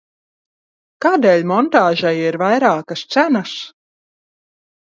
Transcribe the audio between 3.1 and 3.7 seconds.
cenas?